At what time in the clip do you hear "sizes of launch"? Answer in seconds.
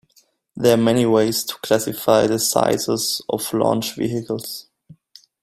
2.39-3.95